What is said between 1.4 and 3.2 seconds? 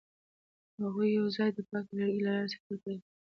د پاک لرګی له لارې سفر پیل کړ.